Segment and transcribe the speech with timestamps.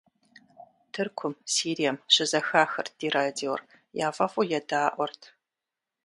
[0.91, 3.61] Тыркум, Сирием щызэхахырт ди радиор,
[4.07, 5.21] яфӀэфӀу едаӀуэрт.